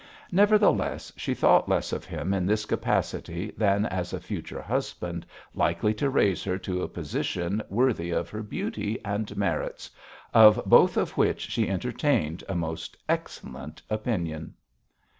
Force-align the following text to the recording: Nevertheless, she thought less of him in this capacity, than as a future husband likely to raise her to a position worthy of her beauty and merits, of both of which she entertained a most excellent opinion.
Nevertheless, 0.31 1.13
she 1.15 1.35
thought 1.35 1.69
less 1.69 1.93
of 1.93 2.05
him 2.05 2.33
in 2.33 2.47
this 2.47 2.65
capacity, 2.65 3.53
than 3.55 3.85
as 3.85 4.13
a 4.13 4.19
future 4.19 4.59
husband 4.63 5.27
likely 5.53 5.93
to 5.93 6.09
raise 6.09 6.43
her 6.43 6.57
to 6.57 6.81
a 6.81 6.87
position 6.87 7.61
worthy 7.69 8.09
of 8.09 8.27
her 8.31 8.41
beauty 8.41 8.99
and 9.05 9.37
merits, 9.37 9.91
of 10.33 10.59
both 10.65 10.97
of 10.97 11.11
which 11.19 11.51
she 11.51 11.69
entertained 11.69 12.43
a 12.49 12.55
most 12.55 12.97
excellent 13.07 13.83
opinion. 13.91 14.55